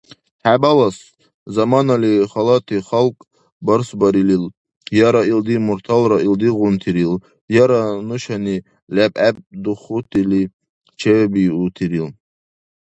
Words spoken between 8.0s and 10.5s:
нушани лебгӀеб духутили